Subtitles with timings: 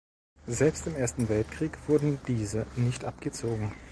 [0.47, 3.71] Selbst im Ersten Weltkrieg wurden diese nicht abgezogen.